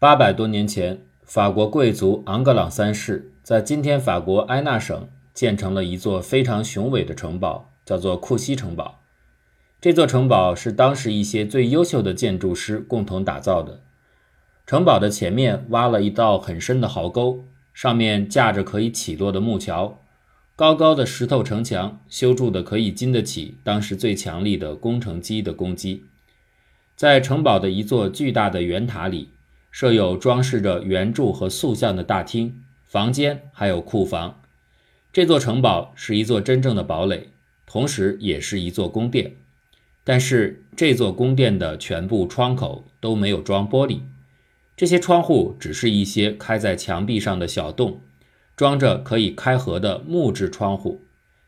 [0.00, 9.00] 八百多年前，法国贵族昂格朗三世在今天法国埃纳省建成了一座非常雄伟的城堡，叫做库西城堡。
[9.80, 13.82] 这座城堡是当时一些最优秀的建筑师共同打造的。
[14.68, 17.42] 城堡的前面挖了一道很深的壕沟，
[17.74, 20.04] 上面架着可以起落的木桥，
[20.54, 26.04] 高高的石头城墙修筑的可以经得起当时最强力的工程机的攻击。
[26.94, 29.30] 在城堡的一座巨大的圆塔里。
[29.70, 34.40] 设有装饰着圆柱和塑像的大厅、房间，还有库房。
[35.12, 37.28] 这座城堡是一座真正的堡垒，
[37.66, 39.36] 同时也是一座宫殿。
[40.04, 44.00] 但是这座宫殿的全部窗口都没有装玻璃，
[44.76, 48.00] 这些窗户只是一些开在墙壁上的小洞，
[48.56, 51.02] 装着可以开合的木质窗户。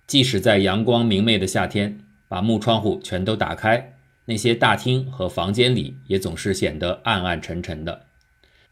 [0.07, 3.95] 即使在阳光明媚的夏天，把木窗户全都打开，
[4.27, 8.07] 那些大厅和房间里也总是显得暗暗沉沉的。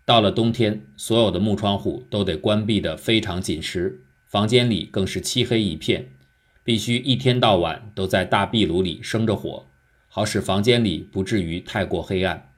[0.09, 6.13] 到了冬天，所有的木窗户都得关闭得非常紧实，房间里更是漆黑一片，
[6.65, 9.67] 必须一天到晚都在大壁炉里生着火，
[10.09, 12.51] 好使房间里不至于太过黑暗。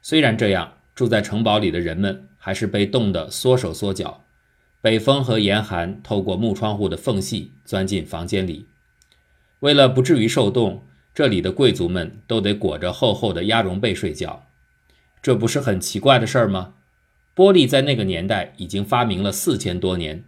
[0.00, 4.24] 虽然这样，住在城堡里的人们还是被冻得缩手缩脚，
[4.80, 8.64] 北风和严寒透过木窗户的缝隙钻进房间里。
[9.60, 14.46] 为了不至于受冻，这里的贵族们都得裹着厚厚的鸭绒被睡觉，
[15.20, 16.72] 这不是很奇怪的事儿吗？
[17.36, 20.24] 玻璃在那个年代已经发明了四千多年，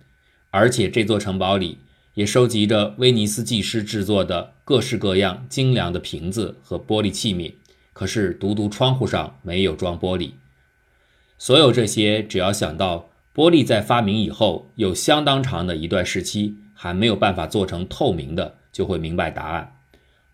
[0.50, 1.78] 而且这座城堡里
[2.12, 7.54] 也收集着威尼斯技师制作的各式各样精良的瓶子和玻璃器皿。
[7.94, 10.32] 可是独独窗户上没有装玻璃。
[11.38, 19.80] 所有这些，只要想到玻璃在发明以后有相当长的一段时期还没有办法做成透明的，就会明白答案：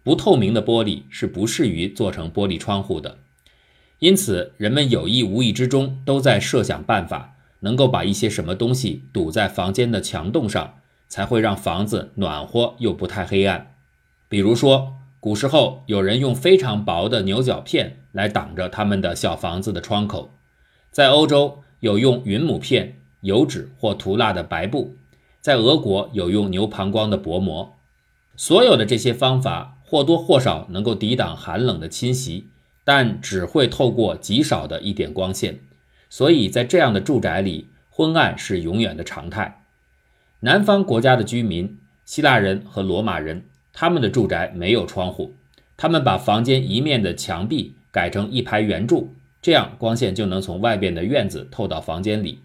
[0.03, 3.19] 不透明的玻璃是不适于做成玻璃窗户的。
[4.01, 10.75] 因此，人们有意无意之中都在设想办法，能够把一些什么东西堵在房间的墙洞上，
[11.09, 13.75] 才会让房子暖和又不太黑暗。
[14.29, 20.31] 比如说，古时候有人用非常薄的牛角片来挡着他们的小房子的窗口；
[20.91, 24.97] 在欧洲有用云母片、油纸或涂蜡的白布；
[25.41, 27.77] 在俄国有用牛膀胱的薄膜。
[28.37, 32.49] 所有的这些方法或多或少能够抵挡寒冷的侵袭。
[32.85, 35.59] 但只会透过极少的一点光线，
[36.11, 39.63] 所以在这样的住宅里，昏暗是永远的常态。
[40.41, 45.35] 南方国家的居民，希腊人和罗马人，他们的住宅没有窗户，
[45.77, 52.41] 他们把房间一面的墙壁改成一排圆柱，这样光线就能从外边的院子透到房间里。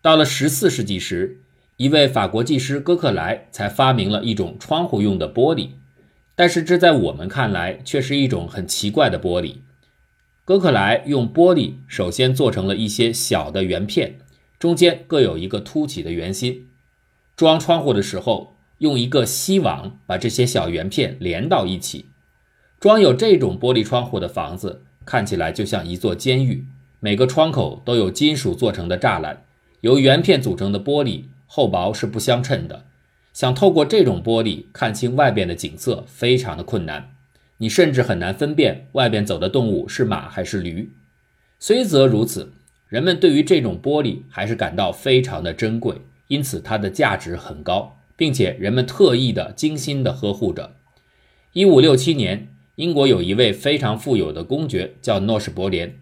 [0.00, 1.38] 到了十四世纪时，
[1.76, 5.70] 一位法国技师哥克莱才发明了一种窗户用的玻璃。
[6.38, 9.56] 但是这在我们看来却是一种很奇怪的玻璃。
[10.44, 14.20] 哥克莱用玻璃首先做成了一些小的圆片，
[14.56, 16.68] 中间各有一个凸起的圆心。
[17.34, 22.06] 装窗户的时候，用一个锡网把这些小圆片连到一起。
[22.78, 26.68] 装有这种玻璃窗户的房子看起来就像一座监狱，
[27.00, 29.42] 每个窗口都有金属做成的栅栏，
[29.80, 32.84] 由圆片组成的玻璃厚薄是不相称的。
[33.38, 37.14] 想透过这种玻璃看清外边的景色，非常的困难。
[37.58, 40.90] 你甚至很难分辨外边走的动物是马还是驴。
[41.60, 42.52] 虽则如此，
[42.88, 50.74] 人们对于这种玻璃还是感到非常的珍贵，因此它的价值很高，并且人们特意的精心的呵护着。
[51.52, 55.96] 一五六七年，英国有一位非常富有的公爵叫诺什伯连，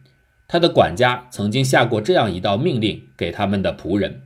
[0.49, 4.23] 他的管家曾经下过这样一道命令给他们的仆人：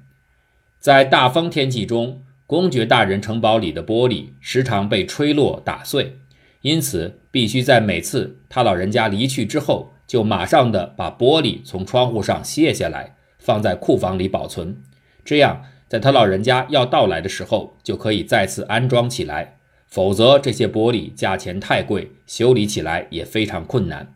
[0.78, 2.22] 在大风天气中。
[2.50, 6.18] 公爵大人城堡里的玻璃时常被吹落打碎，
[6.62, 14.82] 因此必须在每次他老人家离去之后，就马上的把玻璃从窗户上卸下来，放在库房里保存。
[15.24, 19.58] 这样，在他老人家要到来的时候，就可以再次安装起来。
[19.86, 24.12] 否则，这些玻璃价钱太贵，修理起来也非常困难。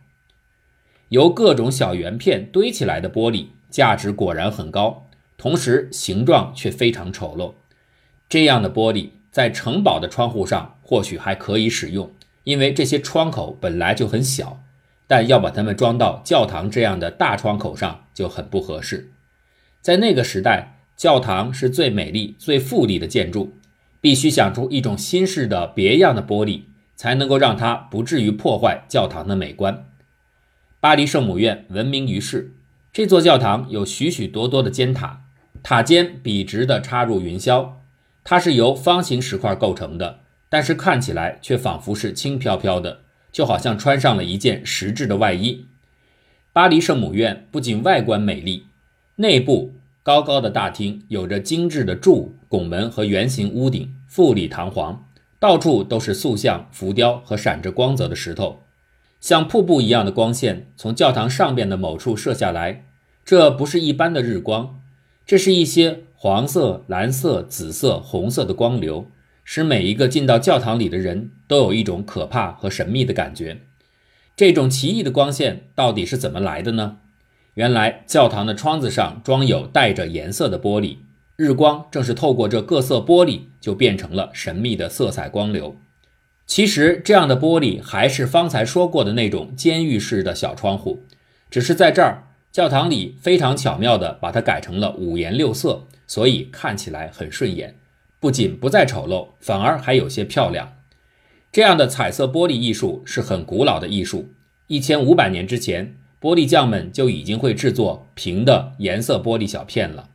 [1.11, 5.07] 由各种小圆片堆起来的玻璃，价值果然很高，
[5.37, 7.55] 同时形状却非常丑陋。
[8.35, 12.11] 这样的玻璃在城堡的窗户上或许还可以使用，
[12.43, 14.61] 因为这些窗口本来就很小。
[15.07, 19.13] 但要把它们装到教堂这样的大窗口上就很不合适。
[19.81, 23.53] 在那个时代，教堂是最美丽、最富丽的建筑，
[24.01, 26.63] 必须想出一种新式的别样的玻璃，
[26.97, 29.87] 才能够让它不至于破坏教堂的美观。
[30.81, 32.53] 巴黎圣母院闻名于世，
[32.93, 35.21] 这座教堂有许许多多的尖塔，
[35.63, 37.75] 塔尖笔直地插入云霄。
[38.25, 45.67] 它是由方形石块构成的，但是看起来却仿佛是轻飘飘的，就好像穿上了一件实质的外衣。
[46.53, 48.65] 巴黎圣母院不仅外观美丽，
[49.17, 55.05] 内部高高的大厅有着精致的柱、拱门和圆形屋顶，富丽堂皇。
[55.39, 58.63] 到处都是塑像、浮雕和闪着光泽的石头，
[59.21, 62.87] 像瀑布一样的光线从教堂上边的某处射下来。
[63.27, 64.81] 这不是一般的日光，
[65.27, 69.07] 这是一些黄色、蓝色、紫色、红色的光流，
[69.43, 73.63] 使每一个进到教堂里的人都有一种可怕和神秘的感觉。
[74.37, 76.99] 这种奇异的光线到底是怎么来的呢？
[77.55, 80.97] 原来教堂的窗子上装有带着颜色的玻璃，
[81.37, 85.77] 日光正是透过这各色玻璃，就变成了神秘的色彩光流。
[86.47, 91.05] 其实这样的玻璃还是方才说过的那种监狱式的小窗户，
[91.49, 97.81] 只是在这儿教堂里非常巧妙地把它改成了五颜六色，所以看起来很顺眼，
[98.21, 100.75] 不仅不再丑陋，反而还有些漂亮。
[101.51, 104.29] 这样的彩色玻璃艺术是很古老的艺术。
[104.69, 110.11] 一千五百年之前，玻璃匠们就已经会制作平的颜色玻璃小片了。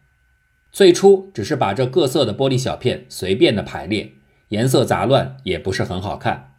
[0.71, 4.13] 最初只是把这各色的玻璃小片随便的排列，
[4.47, 6.53] 颜色杂乱，也不是很好看。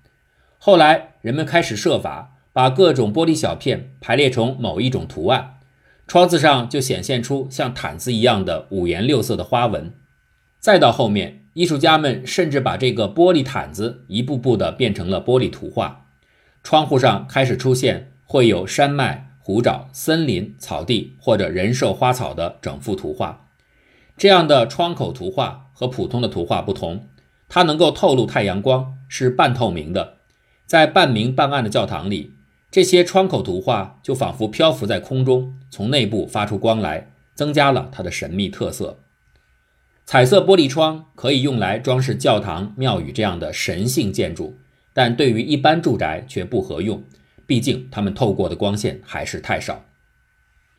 [0.58, 5.54] 后来人们开始设法把各种玻璃小片排列成某一种图案，
[6.10, 9.94] 窗子上就显现出像毯子一样的五颜六色的花纹。
[10.58, 11.44] 再到后面。
[11.52, 16.06] 艺术家们甚至把这个玻璃毯子一步步地变成了玻璃图画，
[16.64, 23.48] 窗户上开始出现绘有山脉、湖沼、森林、草地或者人兽花草的整幅图画。
[24.16, 27.08] 这样的窗口图画和普通的图画不同，
[27.48, 30.14] 它能够透露太阳光，是半透明的。
[30.66, 32.32] 在半明半暗的教堂里，
[32.70, 39.00] 这些窗口图画就仿佛漂浮在空中，从内部发出光来，增加了它的神秘特色。
[40.06, 44.56] 彩色玻璃窗可以用来装饰教堂、庙宇这样的神性建筑，
[44.93, 47.02] 但对于一般住宅却不合用，
[47.44, 49.84] 毕竟它们透过的光线还是太少。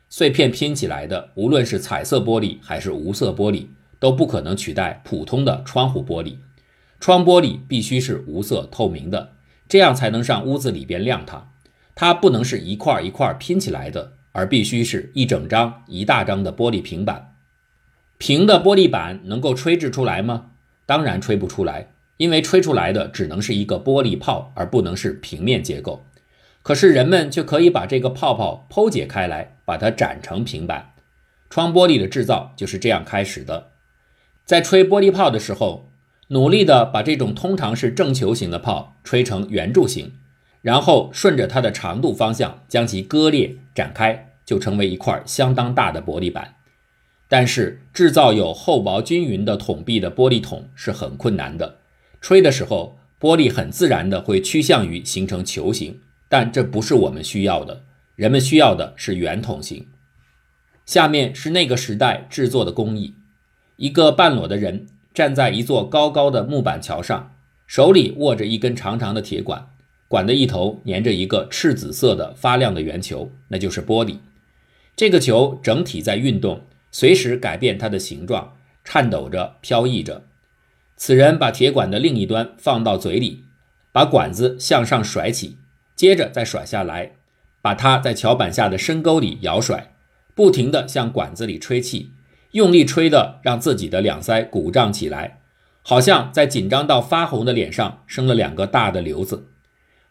[0.08, 3.66] 碎片拼起来的，无论是彩色玻璃还是无色玻璃，
[3.98, 6.36] 都不可能取代普通的窗户玻璃。
[7.00, 9.32] 窗玻璃必须是无色透明的，
[9.68, 11.51] 这样才能让屋子里边亮堂。
[11.94, 17.36] 它不能是一块一块拼起来的，而必须是一整张、一大张的玻璃平板。
[18.18, 20.50] 平的玻璃板能够吹制出来吗？
[20.86, 26.04] 当然吹不出来，因为吹出来的只能是一个玻璃泡，而不能是平面结构。
[26.62, 30.92] 可是人们却可以把这个泡泡剖解开来，把它展成平板。
[31.50, 33.72] 窗玻璃的制造就是这样开始的。
[34.44, 35.90] 在吹玻璃泡的时候，
[36.28, 40.12] 努力的把这种通常是正球形的泡吹成圆柱形，
[40.62, 46.54] 然后顺着它的长度方向将其割裂展开，就成为一块相当大的玻璃板。
[47.28, 51.78] 但是制造有厚薄均匀的筒壁的玻璃筒是很困难的，
[52.20, 59.88] 吹的时候玻璃很自然的会趋向于形成球形，但这不是我们需要的，人们需要的是圆筒形。
[60.84, 63.14] 下面是那个时代制作的工艺：
[63.76, 67.34] 一个半裸的人站在一座高高的木板桥上，
[67.66, 69.68] 手里握着一根长长的铁管，
[70.12, 74.18] 管的一头粘着一个赤紫色的发亮的圆球，那就是玻璃。
[74.94, 76.66] 这个球整体在运动。
[76.90, 80.24] 随时改变它的形状，颤抖着，飘逸着。
[80.98, 83.44] 此人把铁管的另一端放到嘴里，
[83.90, 85.56] 把管子向上甩起，
[85.96, 87.12] 接着再甩下来，
[87.62, 89.94] 把它在桥板下的深沟里摇甩，
[90.34, 92.10] 不停地向管子里吹气，
[92.50, 95.40] 用力吹的让自己的两腮鼓胀起来，
[95.80, 99.46] 好像在紧张到发红的脸上生了两个大的瘤子。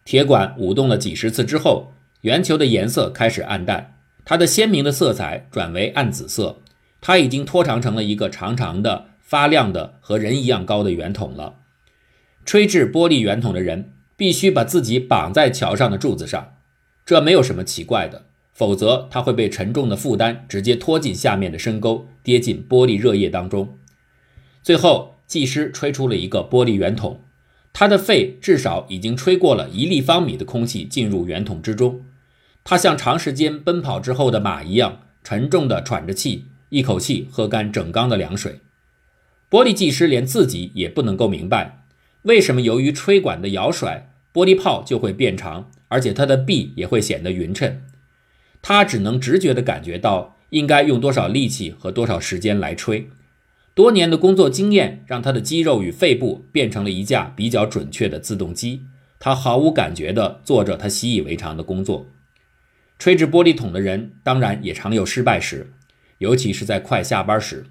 [0.04, 6.62] 铁管舞动了几十次之后，圆球的颜色开始暗淡，它的鲜明的色彩转为暗紫色。
[7.00, 11.56] 它已经拖长成了一个长长的、发亮的、和人一样高的圆筒了。
[12.46, 16.54] 吹制玻璃圆筒的人必须把自己绑在桥上的柱子上，
[17.06, 23.80] 这没有什么奇怪的，否则他会被沉重的负担直接拖进下面的深沟，跌进玻璃热液当中。
[24.62, 27.22] 最后，技师吹出了一个玻璃圆筒，
[27.74, 32.06] 他的肺至少已经吹过了一立方米的空气进入圆筒之中。
[32.64, 36.46] 他像长时间奔跑之后的马一样，沉重地喘着气。
[36.70, 38.62] 一口气喝干整缸的凉水，
[39.50, 41.84] 玻璃技师连自己也不能够明白，
[42.22, 47.82] 为什么由于吹管的摇甩，玻璃泡就会变长，而且它的壁也会显得匀称。
[48.62, 53.10] 他只能直觉地感觉到应该用多少力气和多少时间来吹。
[53.74, 58.84] 多年的工作经验让他的肌肉与肺部变成了一架比较准确的自动机，
[59.18, 62.08] 他毫无感觉地做着他习以为常的工作。
[63.00, 65.72] 吹制玻璃桶的人当然也常有失败时。
[66.18, 67.66] 尤其是在快下班时，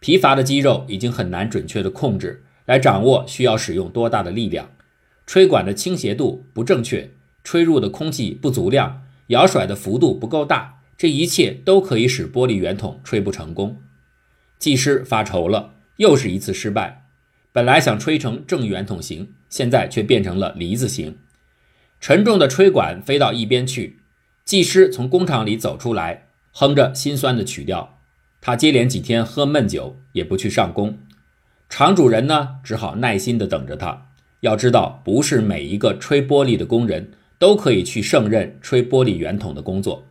[0.00, 4.70] 疲乏的肌肉已经很难准确地控制，来掌握需要使用多大的力量。
[5.26, 7.10] 吹管的倾斜度不正确，
[7.44, 13.82] 吹入的空气不足量，摇甩的幅度不够大，这一切都可以使玻璃圆筒吹不成功。
[14.58, 17.04] 技师发愁了，又是一次失败。
[17.52, 21.16] 本来想吹成正圆筒形，现在却变成了梨子形。
[22.00, 23.98] 沉重的吹管飞到一边去，
[24.44, 27.98] 技师从工厂里走出来，哼着心酸的曲调。
[28.40, 30.98] 他接连几天喝闷酒，也不去上工。
[31.68, 34.08] 厂主人呢，只好耐心地等着他。
[34.40, 40.06] 要知道，不是每一个吹玻璃的工人都可以去胜任吹玻璃圆筒的工作。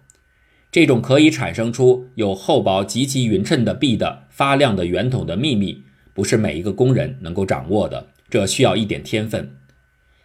[0.75, 8.07] 这种可以产生出有厚薄极其匀称的壁的发亮的圆筒的秘密，不是每一个工人能够掌握的。
[8.29, 9.55] 这需要一点天分。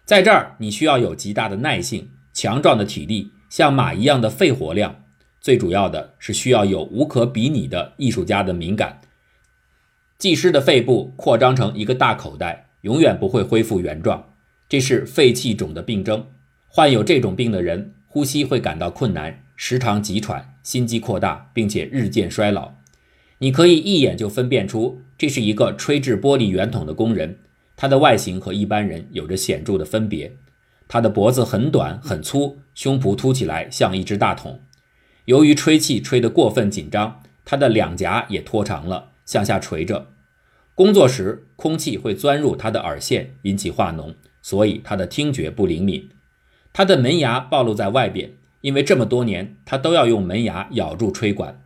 [0.04, 5.04] 在这儿，你需要有极大的耐性、强壮的体力、像马一样的肺活量。
[5.40, 9.02] 最主要的是需要有无可比拟的艺术家的敏感。
[10.19, 14.33] 技师的肺部扩张成一个大口袋，永远不会恢复原状，
[14.69, 16.26] 这是肺气肿的病症。
[16.66, 22.76] 患有这种病的人，呼吸会感到困难，时常急喘，心肌扩大，并且日渐衰老。
[23.40, 27.40] 你可以一眼就分辨出这是一个吹制玻璃圆筒的工人，
[27.76, 30.35] 他的外形和一般人有着显著的分别。
[30.88, 34.62] 他的脖子很短很粗，胸脯凸起来像一只大桶。
[35.26, 40.07] 由于吹气吹得过分紧张，他的两颊也拖长了，向下垂着。
[40.75, 46.09] 工作时，空气会钻入他的耳线，引起化脓，所以他的听觉不灵敏。
[46.73, 51.62] 他的门牙暴露在外边，因为这么多年他都要用门牙咬住吹管。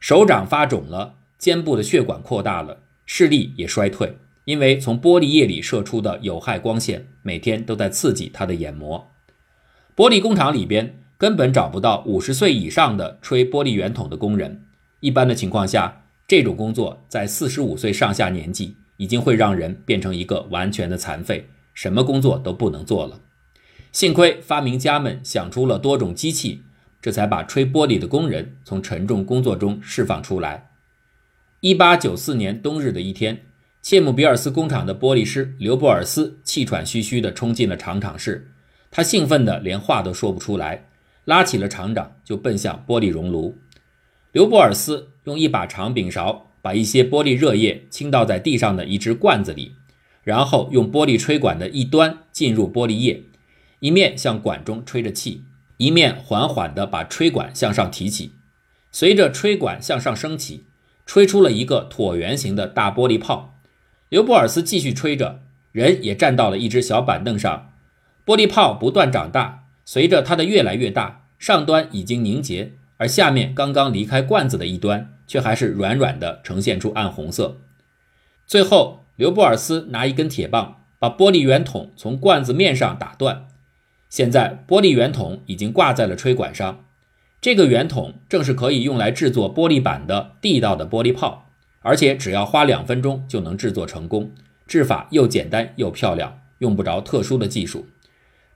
[0.00, 9.10] 手掌发肿了，肩部的血管扩大了，视力也衰退，因为从玻璃液里射出的有害光线每天都在刺激他的眼膜。
[9.94, 11.02] 玻璃工厂里边。
[11.18, 14.66] 根本找不到五十岁以上的吹玻璃圆筒的工人。
[15.00, 23.20] 一般的情况下，这种工作在四十五岁上下年纪已经会让人变成一个完全的残废，什么工作都不能做了。
[23.96, 26.60] 幸亏发明家们想出了多种机器，
[27.00, 30.68] 这才把吹玻璃的工人从沉重工作中释放出来。
[31.60, 33.46] 一八九四年冬日的一天，
[33.80, 38.50] 切姆比尔斯工厂的玻璃师刘布尔斯气喘吁吁地冲进了厂长室，
[38.90, 40.88] 他兴奋得连话都说不出来。
[41.24, 43.56] 拉起了厂长，就奔向玻璃熔炉。
[44.32, 49.72] 刘布尔斯用一把长柄勺把一些玻璃热液倾倒在地上的一只罐子里，
[50.22, 53.22] 然后用玻璃吹管的一端进入玻璃液，
[53.80, 55.44] 一面向管中吹着气，
[55.76, 58.32] 一面缓缓地把吹管向上提起。
[58.90, 60.64] 随着吹管向上升起，
[61.04, 63.58] 吹出了一个椭圆形的大玻璃泡。
[64.08, 65.40] 刘布尔斯继续吹着，
[65.72, 67.72] 人也站到了一只小板凳上，
[68.24, 69.64] 玻璃泡不断长大。
[69.84, 77.60] 随着它的越来越大，上端已经凝结，而下面刚刚离开罐子的一端却还是软软的，呈现出暗红色。
[78.46, 83.48] 最后，刘布尔斯拿一根铁棒把玻璃圆筒从罐子面上打断。
[84.08, 86.84] 现在，玻璃圆筒已经挂在了吹管上。
[87.40, 94.32] 这个圆筒正是可以用来制作玻璃板的地道的玻璃泡，而且只要花两分钟就能制作成功。
[94.66, 97.86] 制法又简单又漂亮，用不着特殊的技术。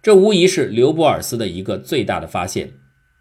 [0.02, 2.72] 这无疑是刘伯尔斯的一个最大的发现。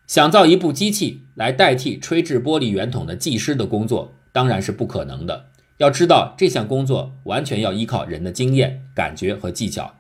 [0.08, 5.48] 想造一部机器来代替吹制玻璃圆筒的技师的工作，当然是不可能的。
[5.78, 9.99] 要知道，这项工作完全要依靠人的经验、感觉和技巧。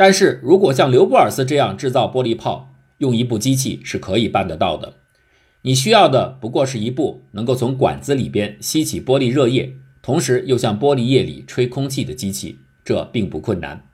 [0.00, 4.94] 但是如果像刘布尔斯这样制造玻璃泡，用一部机器是可以办得到的。
[5.62, 13.88] 你需要的不过是一部能够从管子里边吸起玻璃热液，同时又向玻璃液里吹空气的机器，这并不困难。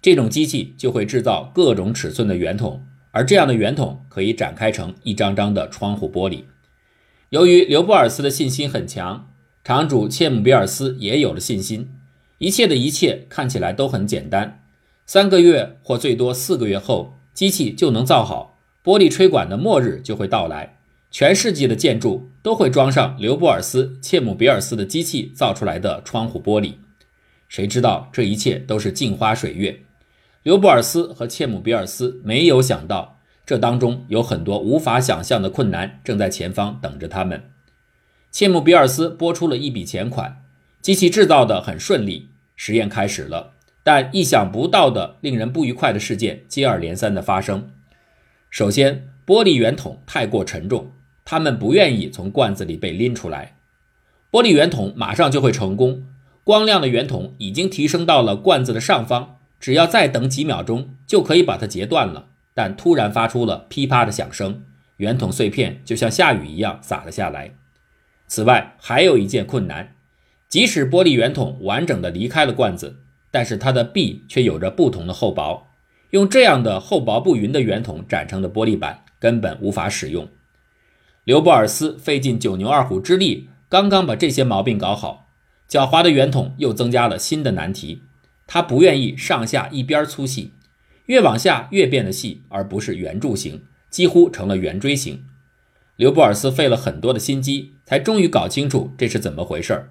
[0.00, 6.44] 这种机器就会制造各种尺寸的圆筒，而这样的圆筒可以展开成一张张的窗户玻璃。
[7.28, 9.28] 由于刘布尔斯的信心很强，
[9.62, 11.90] 厂主切姆比尔斯也有了信心。
[12.38, 14.62] 一切的一切看起来都很简单，
[15.06, 20.78] 三个月或最多四个月后，机器就能造好，玻璃吹管的末日就会到来，
[21.12, 26.74] 全世界的建筑都会装上刘布尔斯、切姆比尔斯的机器造出来的窗户玻璃。
[27.48, 29.80] 谁知道这一切都是镜花水月？
[30.42, 37.50] 刘布尔斯和切姆比尔斯没有想到，这当中有很多无法想象的困难正在前方等着他们。
[38.32, 40.42] 切姆比尔斯拨出了一笔钱款，
[40.82, 43.52] 机器制造的很顺利，实验开始了。
[43.86, 47.70] 但意想不到的、令人不愉快的事件接二连三的发生。
[48.50, 50.90] 首先，玻璃圆筒太过沉重，
[51.24, 53.54] 他们不愿意从罐子里被拎出来。
[54.32, 56.04] 玻璃圆筒马上就会成功，
[56.42, 59.38] 光亮的圆筒已经提升到了罐子的上方。
[59.60, 62.30] 只要再等几秒钟，就可以把它截断了。
[62.54, 64.64] 但突然发出了噼啪的响声，
[64.96, 67.54] 圆筒碎片就像下雨一样洒了下来。
[68.26, 69.94] 此外，还有一件困难：
[70.48, 72.96] 即使玻璃圆筒完整的离开了罐子，
[73.36, 75.66] 但是它的壁却有着不同的厚薄。
[76.08, 80.26] 用这样的厚薄不匀的圆筒展成的玻璃板，根本无法使用。
[81.24, 85.28] 刘布尔斯费尽九牛二虎之力，刚刚把这些毛病搞好，
[85.68, 88.00] 狡猾的圆筒又增加了新的难题。
[88.46, 90.52] 他不愿意上下一边粗细，
[91.04, 95.22] 越往下越变得细，而不是圆柱形，几乎成了圆锥形。
[95.96, 99.90] 刘布尔斯费了很多的心机，才终于搞清楚这是怎么回事儿。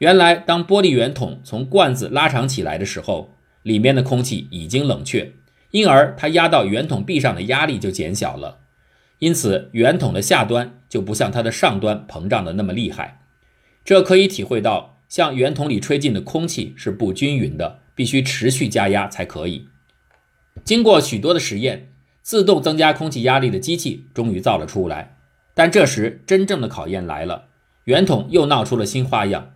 [0.00, 5.34] 原来，当玻璃圆筒从罐子拉长起来的时候，里面的空气已经冷却，
[5.72, 8.60] 因而它压到圆筒壁上的压力就减小了。
[9.18, 13.20] 因此，圆筒的下端就不像它的上端膨胀的那么厉害。
[13.84, 19.68] 这可以体会到，向圆筒里吹进的空气是不均匀的，必须持续加压才可以。
[20.64, 21.92] 经过许多的实验，
[22.22, 25.18] 自动增加空气压力的机器终于造了出来。
[25.52, 27.48] 但这时，真正的考验来了，
[27.84, 29.50] 圆筒又闹出了新花样。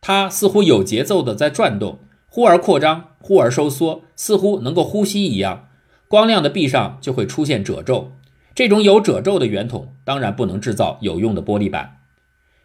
[0.00, 5.68] 它似乎有节奏地在转动，忽而扩张，忽而收缩，似乎能够呼吸一样。
[6.08, 8.12] 光亮的壁上就会出现褶皱。
[8.54, 11.98] 这种有褶皱的圆筒当然不能制造有用的玻璃板。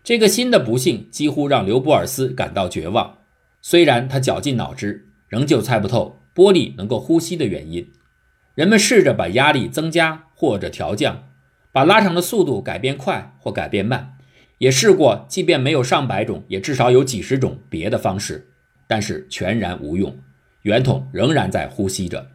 [0.04, 3.18] 这个新的不幸几乎让刘伯尔斯感到绝望。
[3.62, 7.92] 虽然他绞尽脑汁，仍旧猜不透玻璃能够呼吸的原因。
[8.56, 11.24] 人们试着把压力增加或者调降，
[11.72, 14.14] 把拉长的速度改变快或改变慢，
[14.62, 18.52] 也试过，即便没有上百种，也至少有几十种别的方式，
[18.86, 20.16] 但是全然无用。
[20.62, 22.30] 圆筒仍然在呼吸着。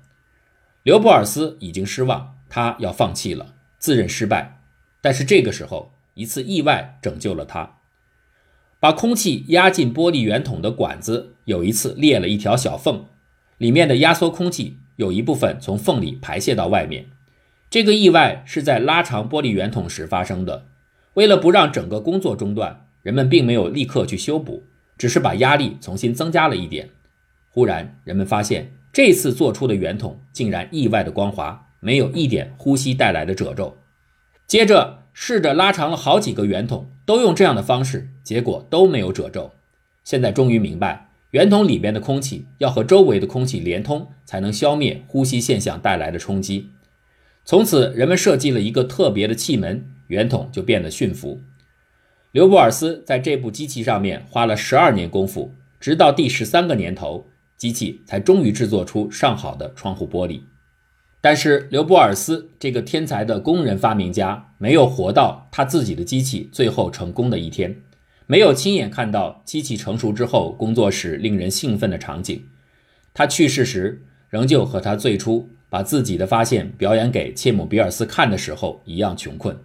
[0.83, 2.35] 刘伯尔斯已经失望。
[2.49, 4.61] 他要放弃了，自认失败，
[5.01, 7.79] 但是这个时候，一次意外拯救了他。
[8.81, 13.07] 把空气压进玻璃圆筒的管子有一次裂了一条小缝，
[13.59, 17.07] 里面的压缩空气有一部分从缝里排泄到外面。
[17.71, 20.67] 这个意外是在拉长玻璃圆筒时发生的。
[21.17, 24.63] 为了不让整个工作中断，人们并没有立刻去修补，
[24.97, 26.89] 只是把压力重新增加了一点。
[27.51, 31.65] 忽然，人们发现这次做出的圆筒竟然意外的光滑。
[31.79, 33.77] 没有一点呼吸带来的褶皱。
[34.47, 39.53] 接着试着拉长了好几个圆筒，都用这样的方式，结果都没有褶皱。
[40.03, 46.71] 现在终于明白，圆筒里面的空气要和周围的空气连通，才能消灭呼吸现象带来的冲击。
[47.45, 51.41] 从此，人们设计了一个特别的气门，圆筒就变得驯服。
[52.33, 60.43] 刘布尔斯在这部机器上面花了十二年功夫，直到第十三个年头，机器才终于制作出上好的窗户玻璃。
[61.23, 67.83] 但是刘伯尔斯这个天才的工人发明家没有活到他自己的机器最后成功的一天，
[68.27, 72.45] 没有亲眼看到机器成熟之后工作时令人兴奋的场景。
[73.15, 79.59] 他去世时，仍旧和他最初把自己的发现表演给切姆比尔斯看的时候一样穷困。